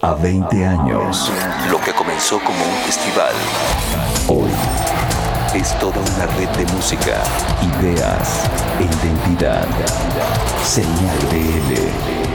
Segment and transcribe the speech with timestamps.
[0.00, 1.30] a 20 años.
[1.70, 3.34] Lo que comenzó como un festival,
[4.28, 4.50] hoy
[5.54, 7.22] es toda una red de música,
[7.80, 8.44] ideas
[8.78, 9.66] e identidad.
[10.62, 12.27] Señal BL.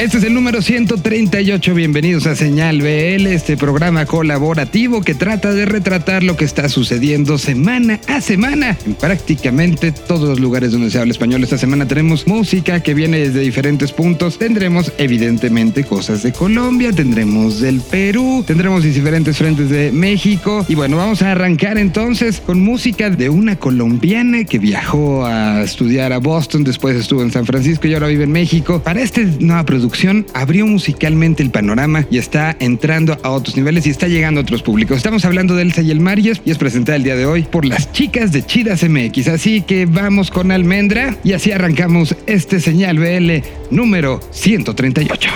[0.00, 1.74] Este es el número 138.
[1.74, 7.36] Bienvenidos a Señal BL, este programa colaborativo que trata de retratar lo que está sucediendo
[7.36, 11.44] semana a semana en prácticamente todos los lugares donde se habla español.
[11.44, 14.38] Esta semana tenemos música que viene desde diferentes puntos.
[14.38, 20.64] Tendremos evidentemente cosas de Colombia, tendremos del Perú, tendremos diferentes frentes de México.
[20.66, 26.14] Y bueno, vamos a arrancar entonces con música de una colombiana que viajó a estudiar
[26.14, 28.80] a Boston, después estuvo en San Francisco y ahora vive en México.
[28.82, 29.89] Para esta nueva producción
[30.34, 34.62] abrió musicalmente el panorama y está entrando a otros niveles y está llegando a otros
[34.62, 34.96] públicos.
[34.96, 37.64] Estamos hablando de Elsa y el Marias y es presentada el día de hoy por
[37.64, 39.28] las chicas de Chidas MX.
[39.28, 45.30] Así que vamos con Almendra y así arrancamos este señal BL número 138.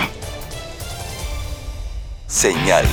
[2.27, 2.85] Señal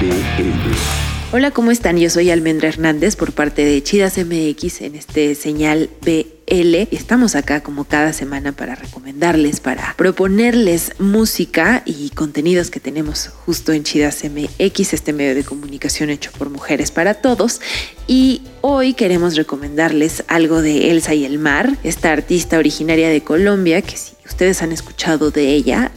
[0.00, 1.07] BL.
[1.30, 1.98] Hola, ¿cómo están?
[1.98, 6.88] Yo soy Almendra Hernández por parte de Chidas MX en este señal BL.
[6.90, 13.74] Estamos acá como cada semana para recomendarles, para proponerles música y contenidos que tenemos justo
[13.74, 17.60] en Chidas MX, este medio de comunicación hecho por mujeres para todos.
[18.06, 23.82] Y hoy queremos recomendarles algo de Elsa y el Mar, esta artista originaria de Colombia,
[23.82, 25.92] que si ustedes han escuchado de ella,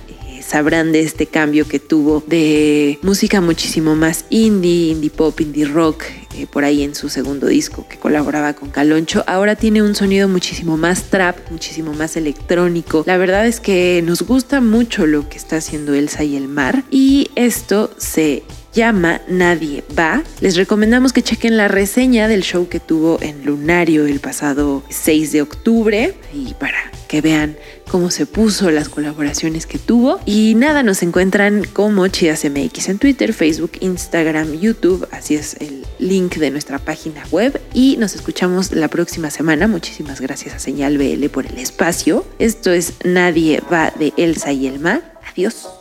[0.52, 6.04] sabrán de este cambio que tuvo de música muchísimo más indie, indie pop, indie rock,
[6.36, 9.24] eh, por ahí en su segundo disco que colaboraba con Caloncho.
[9.28, 13.04] Ahora tiene un sonido muchísimo más trap, muchísimo más electrónico.
[13.08, 16.84] La verdad es que nos gusta mucho lo que está haciendo Elsa y el mar
[16.92, 20.24] y esto se llama Nadie va.
[20.40, 25.32] Les recomendamos que chequen la reseña del show que tuvo en Lunario el pasado 6
[25.32, 27.58] de octubre y para que vean
[27.90, 30.20] cómo se puso, las colaboraciones que tuvo.
[30.26, 35.06] Y nada, nos encuentran como Chidas MX en Twitter, Facebook, Instagram, YouTube.
[35.12, 37.60] Así es el link de nuestra página web.
[37.74, 39.68] Y nos escuchamos la próxima semana.
[39.68, 42.26] Muchísimas gracias a Señal BL por el espacio.
[42.40, 45.20] Esto es Nadie va de Elsa y el mar.
[45.30, 45.81] Adiós.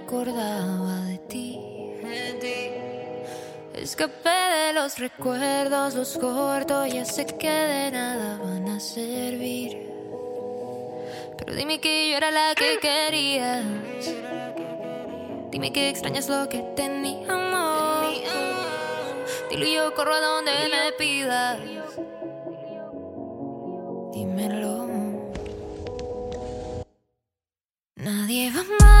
[0.00, 1.58] Recordaba de ti.
[3.74, 9.90] Escapé de los recuerdos, los corto, ya sé que de nada van a servir.
[11.38, 13.64] Pero dime que yo era la que querías.
[15.50, 18.14] Dime que extrañas lo que teníamos.
[19.50, 21.58] Dilo y yo corro a donde me pidas.
[24.12, 24.88] Dímelo.
[27.96, 28.99] Nadie va a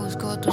[0.00, 0.50] busco tu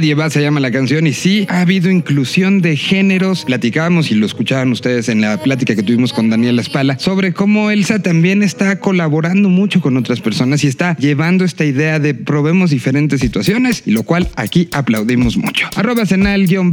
[0.00, 3.44] Nadie se llama la canción, y sí, ha habido inclusión de géneros.
[3.44, 7.70] Platicábamos y lo escuchaban ustedes en la plática que tuvimos con Daniel Espala sobre cómo
[7.70, 12.70] Elsa también está colaborando mucho con otras personas y está llevando esta idea de probemos
[12.70, 15.68] diferentes situaciones, y lo cual aquí aplaudimos mucho.
[15.76, 16.70] Arroba senal-bl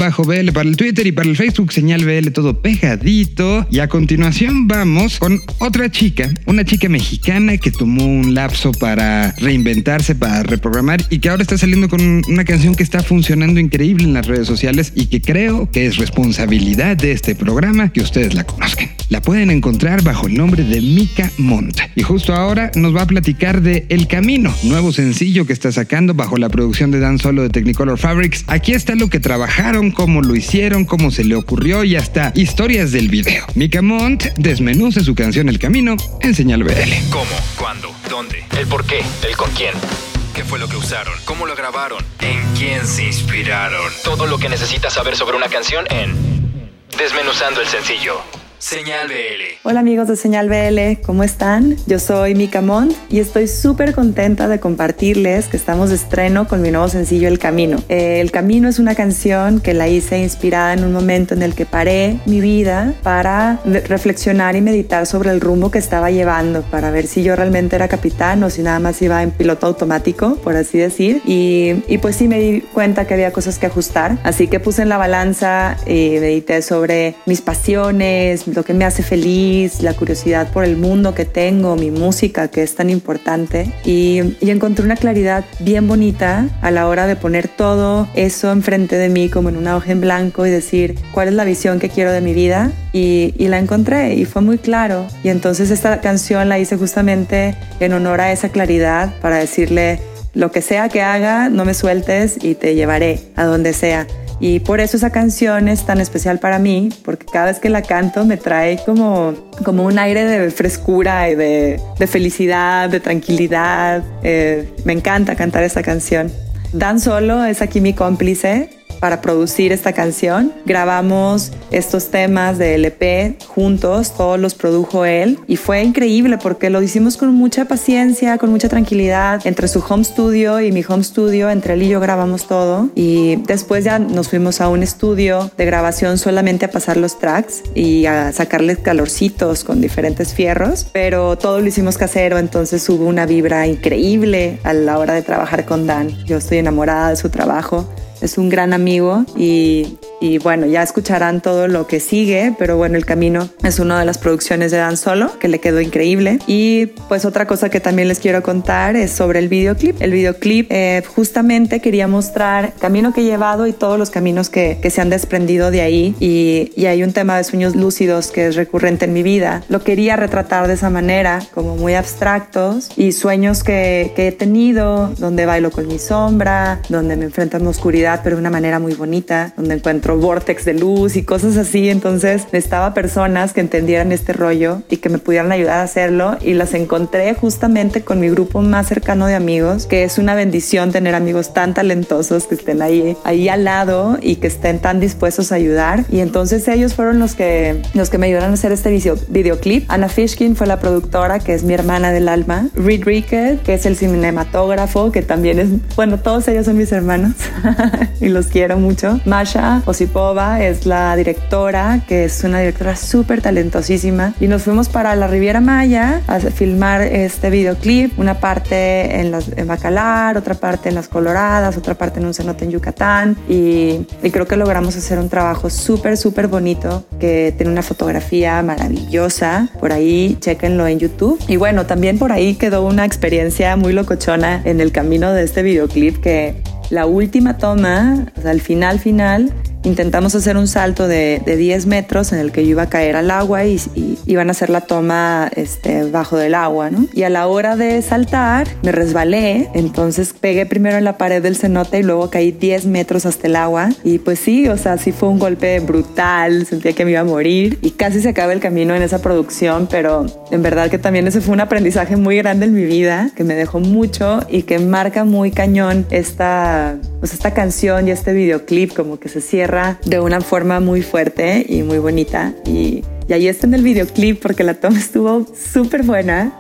[0.54, 3.68] para el Twitter y para el Facebook, señal BL todo pegadito.
[3.70, 9.34] Y a continuación vamos con otra chica, una chica mexicana que tomó un lapso para
[9.34, 13.17] reinventarse, para reprogramar y que ahora está saliendo con una canción que está funcionando
[13.60, 18.02] increíble en las redes sociales y que creo que es responsabilidad de este programa que
[18.02, 18.90] ustedes la conozcan.
[19.10, 21.80] La pueden encontrar bajo el nombre de Mika Mont.
[21.96, 26.14] Y justo ahora nos va a platicar de El Camino, nuevo sencillo que está sacando
[26.14, 28.44] bajo la producción de Dan Solo de Technicolor Fabrics.
[28.48, 32.92] Aquí está lo que trabajaron, cómo lo hicieron, cómo se le ocurrió y hasta historias
[32.92, 33.46] del video.
[33.56, 36.72] Mika Mont desmenuce su canción El Camino en Señal BL.
[37.10, 37.26] ¿Cómo?
[37.58, 37.92] ¿Cuándo?
[38.10, 38.44] ¿Dónde?
[38.60, 39.00] ¿El por qué?
[39.28, 40.17] ¿El con quién?
[40.38, 41.16] ¿Qué fue lo que usaron?
[41.26, 41.98] ¿Cómo lo grabaron?
[42.20, 43.92] ¿En quién se inspiraron?
[44.04, 48.22] Todo lo que necesitas saber sobre una canción en Desmenuzando el sencillo.
[48.60, 49.60] Señal BL.
[49.70, 51.76] Hola amigos de Señal BL, ¿cómo están?
[51.86, 56.64] Yo soy Mika Mont y estoy súper contenta de compartirles que estamos de estreno con
[56.64, 57.78] mi nuevo sencillo El Camino.
[57.88, 61.54] Eh, el Camino es una canción que la hice inspirada en un momento en el
[61.54, 66.90] que paré mi vida para reflexionar y meditar sobre el rumbo que estaba llevando, para
[66.90, 70.56] ver si yo realmente era capitán o si nada más iba en piloto automático, por
[70.56, 71.22] así decir.
[71.28, 74.82] Y, y pues sí me di cuenta que había cosas que ajustar, así que puse
[74.82, 80.52] en la balanza y medité sobre mis pasiones, lo que me hace feliz, la curiosidad
[80.52, 83.72] por el mundo que tengo, mi música que es tan importante.
[83.86, 89.10] Y, encontré una claridad bien bonita a la hora de poner todo eso enfrente de
[89.10, 92.12] mí como en una hoja en blanco y decir cuál es la visión que quiero
[92.12, 95.06] de mi vida y, y la encontré y fue muy claro.
[95.24, 100.00] Y entonces esta canción la hice justamente en honor a esa claridad para decirle
[100.34, 104.08] lo que sea que haga, no me sueltes y te llevaré a donde sea.
[104.40, 107.82] Y por eso esa canción es tan especial para mí, porque cada vez que la
[107.82, 114.04] canto me trae como, como un aire de frescura y de, de felicidad, de tranquilidad.
[114.24, 116.32] Eh, me encanta cantar esta canción.
[116.74, 120.54] Dan Solo es aquí mi cómplice para producir esta canción.
[120.66, 126.82] Grabamos estos temas de LP juntos, todos los produjo él y fue increíble porque lo
[126.82, 131.50] hicimos con mucha paciencia, con mucha tranquilidad, entre su home studio y mi home studio,
[131.50, 135.66] entre él y yo grabamos todo y después ya nos fuimos a un estudio de
[135.66, 141.60] grabación solamente a pasar los tracks y a sacarles calorcitos con diferentes fierros, pero todo
[141.60, 146.10] lo hicimos casero, entonces hubo una vibra increíble a la hora de trabajar con Dan.
[146.26, 147.88] Yo estoy enamorada de su trabajo
[148.22, 152.98] es un gran amigo y, y, bueno, ya escucharán todo lo que sigue, pero bueno,
[152.98, 156.40] El Camino es una de las producciones de Dan Solo que le quedó increíble.
[156.48, 160.02] Y pues otra cosa que también les quiero contar es sobre el videoclip.
[160.02, 164.50] El videoclip eh, justamente quería mostrar el camino que he llevado y todos los caminos
[164.50, 168.32] que, que se han desprendido de ahí y, y, hay un tema de sueños lúcidos
[168.32, 169.64] que es recurrente en mi vida.
[169.70, 175.10] Lo quería retratar de esa manera, como muy abstractos y sueños que, que he tenido,
[175.18, 178.80] donde bailo con mi sombra, donde me enfrento a la oscuridad pero de una manera
[178.80, 181.90] muy bonita, donde encuentro vortex de luz y cosas así.
[181.90, 186.54] Entonces necesitaba personas que entendieran este rollo y que me pudieran ayudar a hacerlo y
[186.54, 191.16] las encontré justamente con mi grupo más cercano de amigos, que es una bendición tener
[191.16, 195.56] amigos tan talentosos que estén ahí, ahí al lado y que estén tan dispuestos a
[195.56, 196.06] ayudar.
[196.10, 199.86] Y entonces ellos fueron los que, los que me ayudaron a hacer este video, videoclip.
[199.90, 202.70] Anna Fishkin fue la productora, que es mi hermana del alma.
[202.76, 207.34] Reed Rickett, que es el cinematógrafo, que también es, bueno, todos ellos son mis hermanos.
[208.22, 209.20] y los quiero mucho.
[209.26, 214.34] Masha Osipova es la directora, que es una directora súper talentosísima.
[214.40, 218.18] Y nos fuimos para la Riviera Maya a filmar este videoclip.
[218.20, 222.34] Una parte en, las, en Bacalar, otra parte en las Coloradas, otra parte en un
[222.34, 223.38] cenote en Yucatán.
[223.48, 228.62] Y, y creo que logramos hacer un trabajo súper, súper bonito que tiene una fotografía
[228.62, 229.70] maravillosa.
[229.80, 231.40] Por ahí, chequenlo en YouTube.
[231.48, 235.64] Y bueno, también por ahí quedó una experiencia muy locochona en el camino de este
[235.64, 239.52] videoclip que la última toma, o sea, al final final,
[239.88, 243.16] intentamos hacer un salto de, de, 10 metros en el que yo iba a caer
[243.16, 247.08] al agua y, y, iban a hacer la toma este, bajo del agua, ¿no?
[247.14, 251.56] Y a la hora de saltar me resbalé, entonces pegué primero en la pared del
[251.56, 255.12] cenote y luego caí 10 metros hasta el agua y pues sí, o sea, sí
[255.12, 258.60] fue un golpe brutal, sentía que me iba a morir y casi se acaba el
[258.60, 262.66] camino en esa producción, pero en verdad que también ese fue un aprendizaje muy grande
[262.66, 267.54] en mi vida, que me dejó mucho y que marca muy cañón esta, pues esta
[267.54, 272.00] canción y este videoclip como que se cierra de una forma muy fuerte y muy
[272.00, 276.54] bonita y Y ahí está en el videoclip porque la toma estuvo súper buena.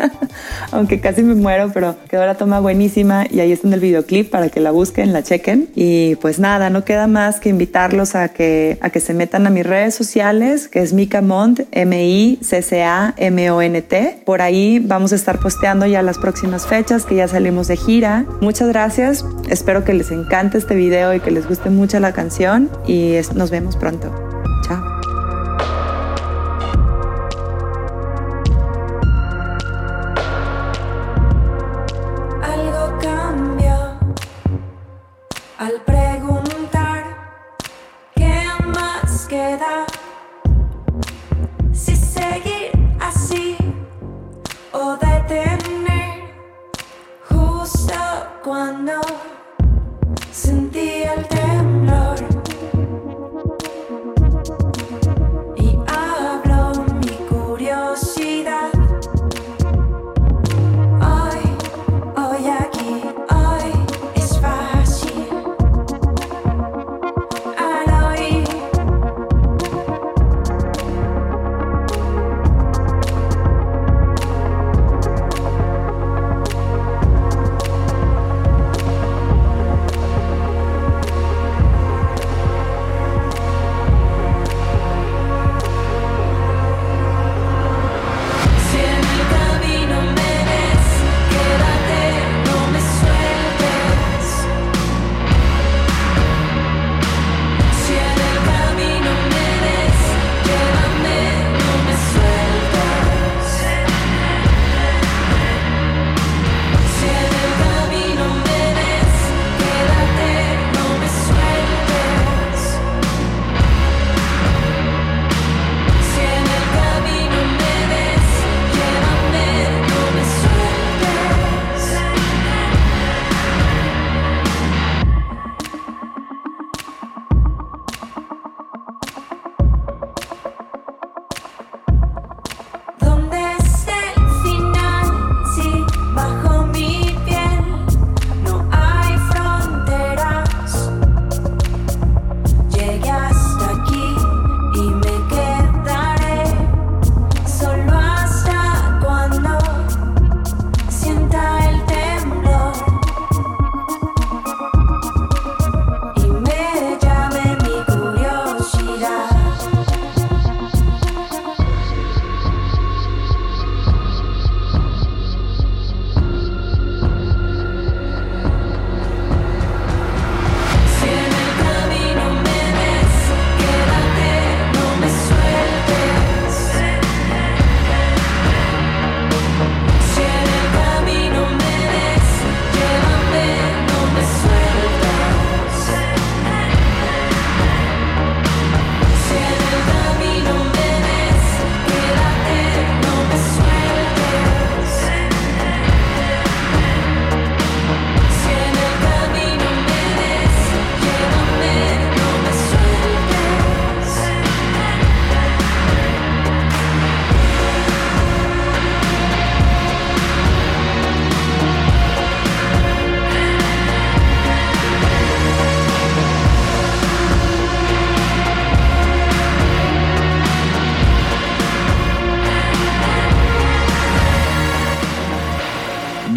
[0.70, 4.30] Aunque casi me muero, pero quedó la toma buenísima y ahí está en el videoclip
[4.30, 5.68] para que la busquen, la chequen.
[5.74, 9.50] Y pues nada, no queda más que invitarlos a que, a que se metan a
[9.50, 12.34] mis redes sociales, que es Mika Mont, M-I-C-C-A-M-O-N-T.
[14.24, 18.26] Por ahí vamos a estar posteando ya las próximas fechas, que ya salimos de gira.
[18.40, 19.24] Muchas gracias.
[19.48, 23.50] Espero que les encante este video y que les guste mucho la canción y nos
[23.50, 24.23] vemos pronto.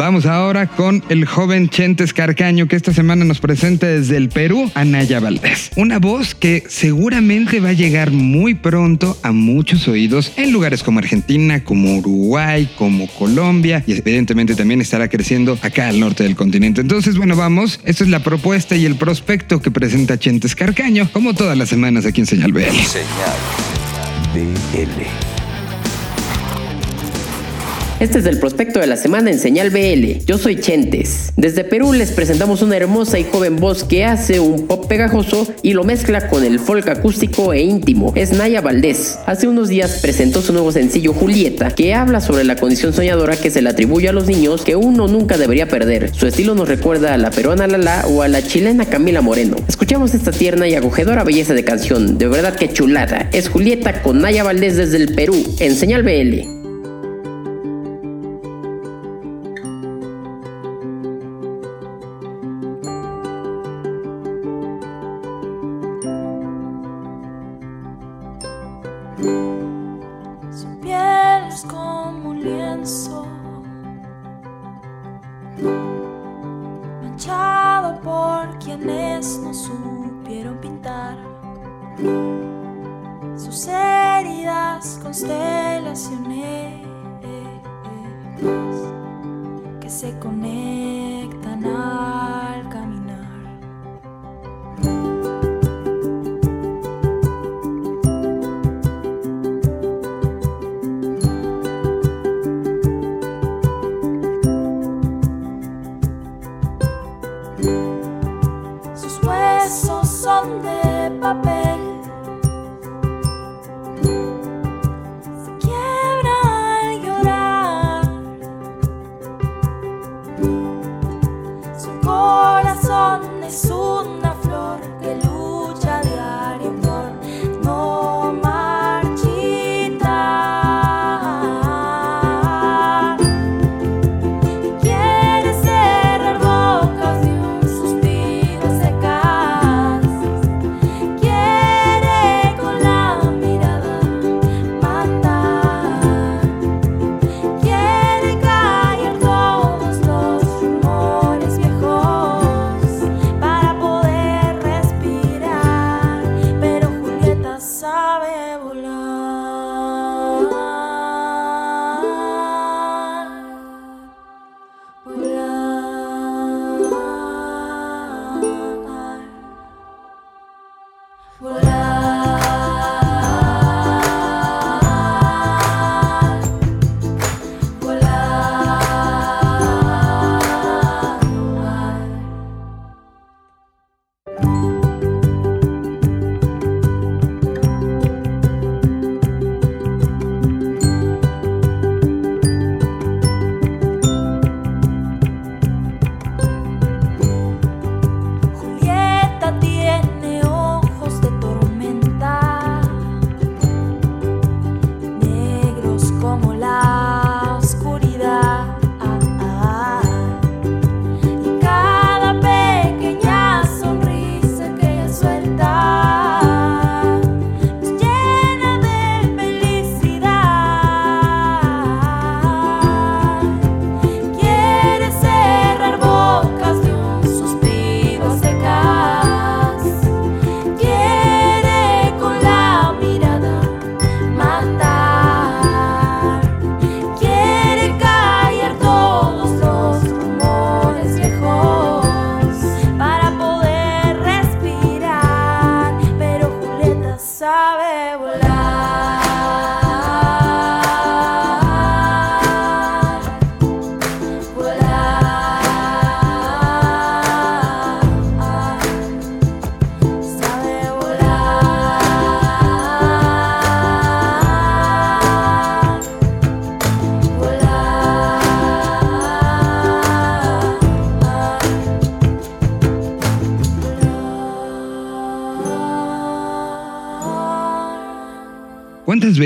[0.08, 4.72] Vamos ahora con el joven Chentes Carcaño que esta semana nos presenta desde el Perú
[4.74, 5.70] a Naya Valdés.
[5.76, 11.00] Una voz que seguramente va a llegar muy pronto a muchos oídos en lugares como
[11.00, 16.80] Argentina, como Uruguay, como Colombia y evidentemente también estará creciendo acá al norte del continente.
[16.80, 17.82] Entonces, bueno, vamos.
[17.84, 22.06] Esta es la propuesta y el prospecto que presenta Chentes Carcaño como todas las semanas
[22.06, 22.62] aquí en Señal BL.
[22.62, 23.36] Señal
[24.34, 25.37] BL.
[28.00, 30.24] Este es el prospecto de la semana en Señal BL.
[30.28, 31.34] Yo soy Chentes.
[31.36, 35.74] Desde Perú les presentamos una hermosa y joven voz que hace un pop pegajoso y
[35.74, 38.14] lo mezcla con el folk acústico e íntimo.
[38.16, 39.18] Es Naya Valdés.
[39.26, 43.50] Hace unos días presentó su nuevo sencillo Julieta, que habla sobre la condición soñadora que
[43.50, 46.14] se le atribuye a los niños que uno nunca debería perder.
[46.14, 49.56] Su estilo nos recuerda a la peruana Lala o a la chilena Camila Moreno.
[49.68, 52.20] Escuchamos esta tierna y acogedora belleza de canción.
[52.20, 53.28] De verdad que chulada.
[53.34, 56.57] Es Julieta con Naya Valdés desde el Perú en Señal BL.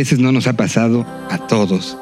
[0.02, 1.96] Veces no nos ha pasado a todos?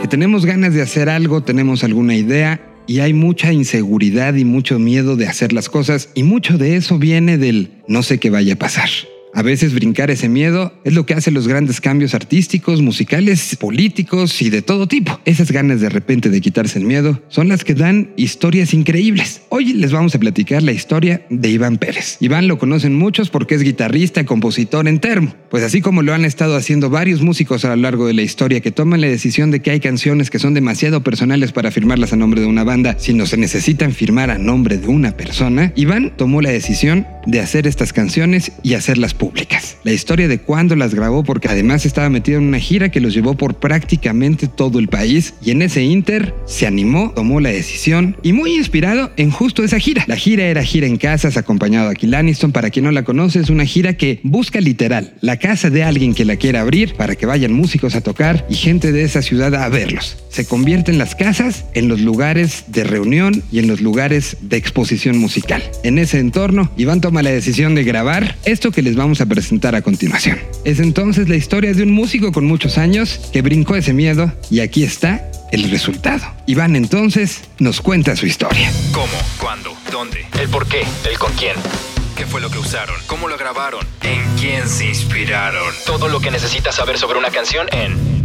[0.00, 4.78] Que tenemos ganas de hacer algo, tenemos alguna idea y hay mucha inseguridad y mucho
[4.78, 8.54] miedo de hacer las cosas y mucho de eso viene del no sé qué vaya
[8.54, 8.88] a pasar.
[9.36, 14.40] A veces brincar ese miedo es lo que hace los grandes cambios artísticos, musicales, políticos
[14.40, 15.20] y de todo tipo.
[15.26, 19.42] Esas ganas de repente de quitarse el miedo son las que dan historias increíbles.
[19.50, 22.16] Hoy les vamos a platicar la historia de Iván Pérez.
[22.20, 25.34] Iván lo conocen muchos porque es guitarrista y compositor en termo.
[25.50, 28.62] Pues así como lo han estado haciendo varios músicos a lo largo de la historia
[28.62, 32.16] que toman la decisión de que hay canciones que son demasiado personales para firmarlas a
[32.16, 36.40] nombre de una banda, sino se necesitan firmar a nombre de una persona, Iván tomó
[36.40, 39.25] la decisión de hacer estas canciones y hacerlas públicas.
[39.84, 43.14] La historia de cuándo las grabó porque además estaba metido en una gira que los
[43.14, 48.16] llevó por prácticamente todo el país y en ese inter se animó, tomó la decisión
[48.22, 50.04] y muy inspirado en justo esa gira.
[50.06, 52.52] La gira era gira en casas acompañado a Kill Aniston.
[52.52, 56.14] Para quien no la conoce es una gira que busca literal la casa de alguien
[56.14, 59.54] que la quiera abrir para que vayan músicos a tocar y gente de esa ciudad
[59.54, 60.16] a verlos.
[60.28, 65.18] Se convierten las casas en los lugares de reunión y en los lugares de exposición
[65.18, 65.62] musical.
[65.82, 69.74] En ese entorno, Iván toma la decisión de grabar esto que les vamos a presentar
[69.74, 70.38] a continuación.
[70.64, 74.60] Es entonces la historia de un músico con muchos años que brincó ese miedo y
[74.60, 76.24] aquí está el resultado.
[76.46, 78.70] Iván entonces nos cuenta su historia.
[78.92, 79.06] ¿Cómo?
[79.40, 79.72] ¿Cuándo?
[79.92, 80.26] ¿Dónde?
[80.40, 80.82] ¿El por qué?
[81.08, 81.54] ¿El con quién?
[82.16, 82.96] ¿Qué fue lo que usaron?
[83.06, 83.86] ¿Cómo lo grabaron?
[84.02, 85.72] ¿En quién se inspiraron?
[85.84, 88.16] Todo lo que necesitas saber sobre una canción en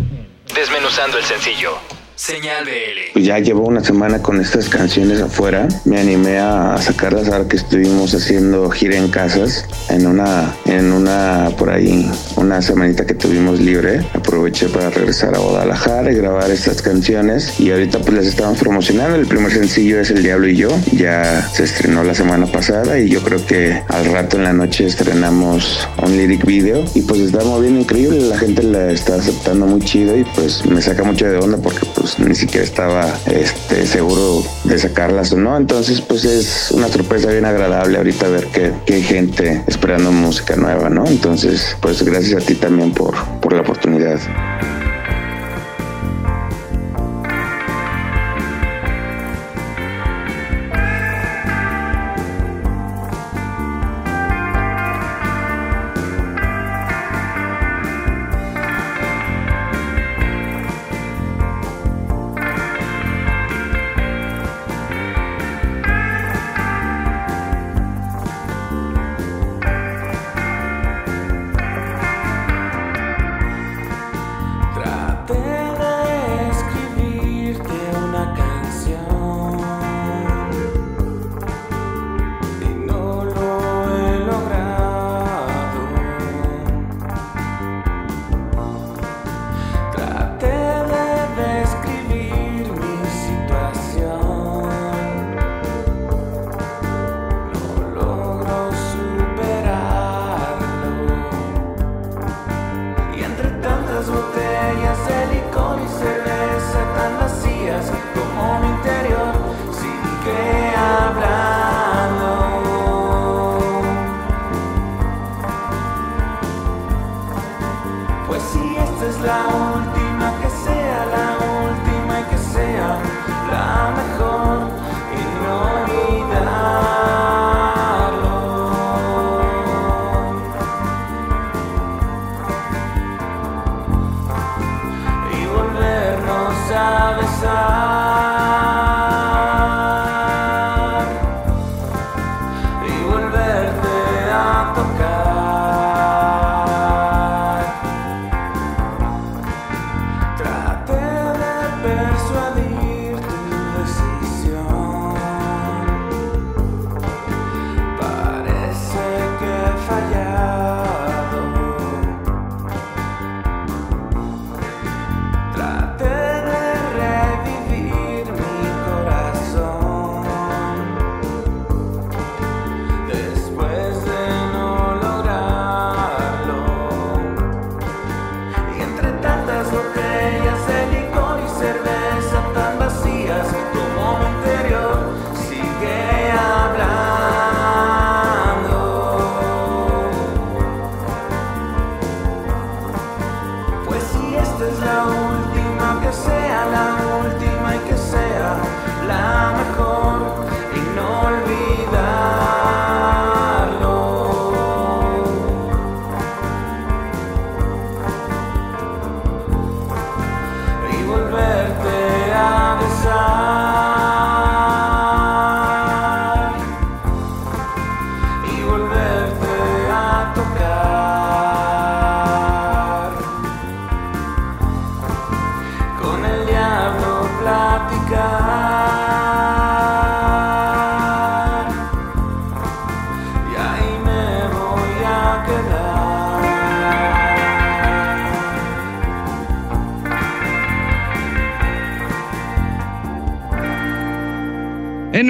[0.55, 1.77] Desmenuzando el sencillo.
[2.21, 3.13] Señal BL.
[3.13, 5.67] Pues ya llevo una semana con estas canciones afuera.
[5.85, 9.65] Me animé a sacarlas ahora que estuvimos haciendo gira en casas.
[9.89, 14.05] En una, en una, por ahí, una semanita que tuvimos libre.
[14.13, 17.59] Aproveché para regresar a Guadalajara y grabar estas canciones.
[17.59, 19.15] Y ahorita pues las estamos promocionando.
[19.15, 20.69] El primer sencillo es El Diablo y yo.
[20.91, 24.85] Ya se estrenó la semana pasada y yo creo que al rato en la noche
[24.85, 26.85] estrenamos un lyric video.
[26.93, 28.19] Y pues está moviendo increíble.
[28.19, 31.87] La gente la está aceptando muy chido y pues me saca mucho de onda porque
[31.95, 35.57] pues ni siquiera estaba este, seguro de sacarlas o no.
[35.57, 40.55] Entonces, pues es una sorpresa bien agradable ahorita ver que, que hay gente esperando música
[40.55, 41.05] nueva, ¿no?
[41.07, 44.19] Entonces, pues gracias a ti también por, por la oportunidad.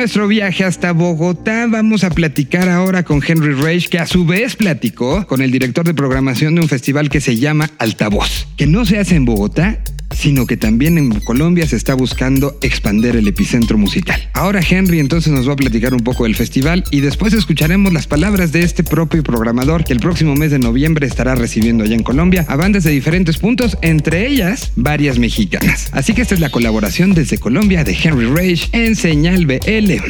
[0.02, 1.68] Nuestro viaje hasta Bogotá.
[1.70, 5.86] Vamos a platicar ahora con Henry Rage, que a su vez platicó con el director
[5.86, 9.78] de programación de un festival que se llama Altavoz, que no se hace en Bogotá,
[10.22, 14.30] sino que también en Colombia se está buscando expander el epicentro musical.
[14.34, 18.06] Ahora Henry entonces nos va a platicar un poco del festival y después escucharemos las
[18.06, 22.04] palabras de este propio programador que el próximo mes de noviembre estará recibiendo allá en
[22.04, 25.90] Colombia a bandas de diferentes puntos, entre ellas varias mexicanas.
[25.92, 30.04] Así que esta es la colaboración desde Colombia de Henry Rage en Señal BL.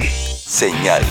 [0.45, 1.03] Señal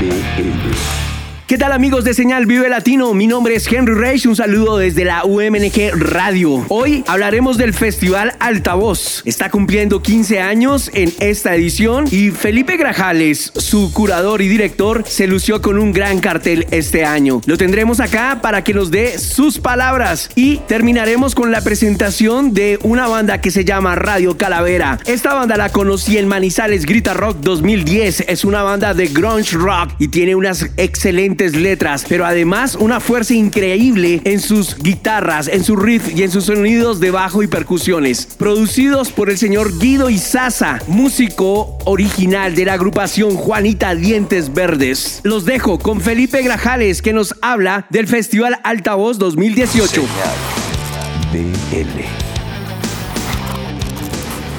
[0.00, 1.05] BL.
[1.46, 3.14] ¿Qué tal amigos de Señal Vive Latino?
[3.14, 6.66] Mi nombre es Henry Reich, un saludo desde la UMNG Radio.
[6.68, 9.22] Hoy hablaremos del Festival Altavoz.
[9.24, 15.28] Está cumpliendo 15 años en esta edición y Felipe Grajales, su curador y director, se
[15.28, 17.40] lució con un gran cartel este año.
[17.46, 22.80] Lo tendremos acá para que nos dé sus palabras y terminaremos con la presentación de
[22.82, 24.98] una banda que se llama Radio Calavera.
[25.06, 28.24] Esta banda la conocí en Manizales Grita Rock 2010.
[28.26, 33.34] Es una banda de grunge rock y tiene unas excelentes letras, pero además una fuerza
[33.34, 38.26] increíble en sus guitarras, en su riff y en sus sonidos de bajo y percusiones.
[38.38, 45.20] Producidos por el señor Guido Izaza, músico original de la agrupación Juanita Dientes Verdes.
[45.24, 50.02] Los dejo con Felipe Grajales que nos habla del Festival Altavoz 2018.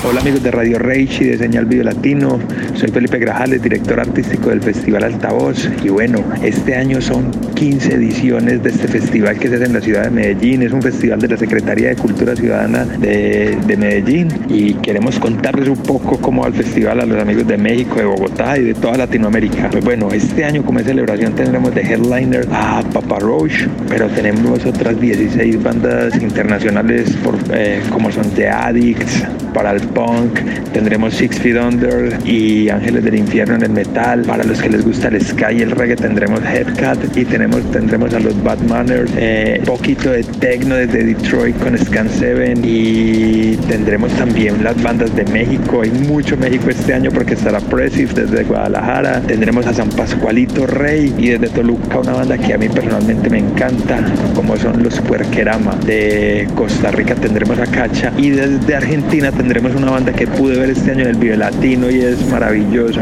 [0.08, 2.40] Hola amigos de Radio Reich y de Señal Video Latino,
[2.78, 5.68] soy Felipe Grajales, director artístico del Festival Altavoz.
[5.84, 9.82] Y bueno, este año son 15 ediciones de este festival que se hace en la
[9.82, 14.28] ciudad de Medellín, es un festival de la Secretaría de Cultura Ciudadana de, de Medellín.
[14.48, 18.06] Y queremos contarles un poco cómo va el festival a los amigos de México, de
[18.06, 19.70] Bogotá y de toda Latinoamérica.
[19.72, 25.00] Pues bueno, este año como celebración tendremos de headliner a Papa Roach, pero tenemos otras
[25.02, 27.18] 16 bandas internacionales
[27.52, 29.24] eh, como son The Addicts,
[29.58, 30.40] para el punk,
[30.72, 34.24] tendremos Six Feet Under y Ángeles del Infierno en el metal.
[34.24, 38.14] Para los que les gusta el sky y el reggae tendremos Headcat y tenemos, tendremos
[38.14, 44.12] a los Bad Manners, eh, poquito de techno desde Detroit con Scan 7 y tendremos
[44.14, 45.82] también las bandas de México.
[45.82, 49.22] Hay mucho México este año porque estará Presif desde Guadalajara.
[49.22, 53.40] Tendremos a San Pascualito Rey y desde Toluca una banda que a mí personalmente me
[53.40, 54.00] encanta,
[54.36, 55.76] como son los Puerquerama.
[55.86, 60.70] De Costa Rica tendremos a Cacha y desde Argentina tendremos una banda que pude ver
[60.70, 62.18] este año en el Vive Latino y es
[62.58, 63.02] maravillosa.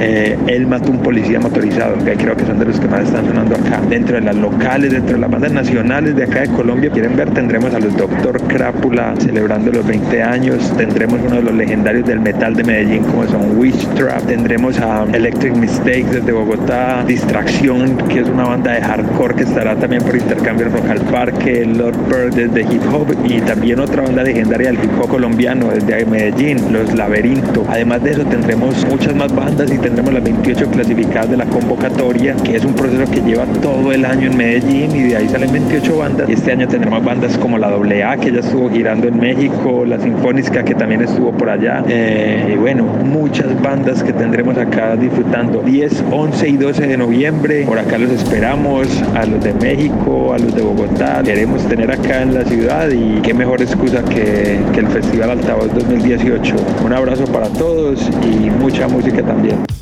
[0.00, 3.26] Eh, él mató un policía motorizado, que creo que son de los que más están
[3.26, 3.80] sonando acá.
[3.88, 7.30] Dentro de las locales, dentro de las bandas nacionales de acá de Colombia, quieren ver,
[7.30, 12.20] tendremos a los Doctor Crápula celebrando los 20 años, tendremos uno de los legendarios del
[12.20, 18.20] metal de Medellín como son Witch Trap, tendremos a Electric Mistakes desde Bogotá, Distracción, que
[18.20, 22.34] es una banda de hardcore que estará también por intercambio Rock al Parque, Lord Bird
[22.34, 26.94] desde hip hop y también otra banda legendaria del hip hop colombiano desde Medellín, Los
[26.94, 27.64] Laberinto.
[27.68, 32.34] Además de eso tendremos muchas más bandas y tendremos las 28 clasificadas de la convocatoria,
[32.36, 35.52] que es un proceso que lleva todo el año en Medellín y de ahí salen
[35.52, 36.28] 28 bandas.
[36.28, 39.98] Y este año tendremos bandas como la AA, que ya estuvo girando en México, la
[39.98, 41.84] Sinfónica, que también estuvo por allá.
[41.88, 45.62] Eh, y bueno, muchas bandas que tendremos acá disfrutando.
[45.62, 50.38] 10, 11 y 12 de noviembre, por acá los esperamos, a los de México, a
[50.38, 51.22] los de Bogotá.
[51.24, 56.54] Queremos tener acá en la ciudad y qué mejor excusa que, el Festival Altavoz 2018
[56.84, 58.48] un abrazo para todos y
[58.78, 59.77] mucha música también.